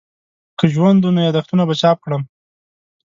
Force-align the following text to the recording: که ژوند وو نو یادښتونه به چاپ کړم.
که 0.57 0.65
ژوند 0.73 0.99
وو 1.01 1.13
نو 1.15 1.19
یادښتونه 1.27 1.63
به 1.67 1.75
چاپ 1.81 1.97
کړم. 2.03 2.23